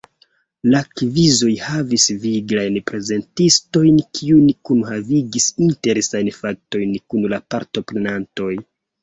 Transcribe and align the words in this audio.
La 0.75 0.79
kvizoj 0.99 1.49
havis 1.65 2.05
viglajn 2.23 2.79
prezentistojn 2.91 4.01
kiuj 4.21 4.55
kunhavigis 4.71 5.51
interesajn 5.67 6.33
faktojn 6.39 6.99
kun 7.15 7.31
la 7.37 7.43
partoprenantoj. 7.57 8.51